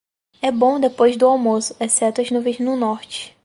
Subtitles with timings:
[0.41, 3.37] É bom depois do almoço, exceto as nuvens no norte.